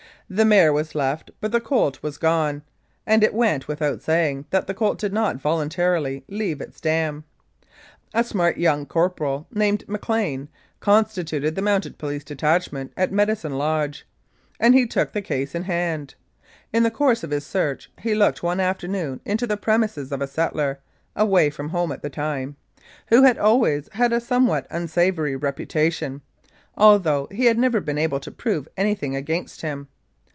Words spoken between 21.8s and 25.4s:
at the time), who had always had a somewhat unsavoury